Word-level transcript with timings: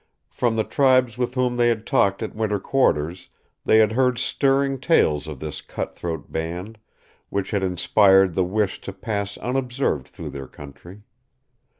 From 0.31 0.55
the 0.55 0.63
tribes 0.63 1.15
with 1.19 1.35
whom 1.35 1.57
they 1.57 1.67
had 1.67 1.85
talked 1.85 2.23
at 2.23 2.33
winter 2.33 2.59
quarters, 2.59 3.29
they 3.65 3.77
had 3.77 3.91
heard 3.91 4.17
stirring 4.17 4.79
tales 4.79 5.27
of 5.27 5.39
this 5.39 5.61
cut 5.61 5.93
throat 5.95 6.31
band, 6.31 6.79
which 7.29 7.51
had 7.51 7.61
inspired 7.61 8.33
the 8.33 8.43
wish 8.43 8.81
to 8.81 8.93
pass 8.93 9.37
unobserved 9.37 10.07
through 10.07 10.31
their 10.31 10.47
country. 10.47 11.03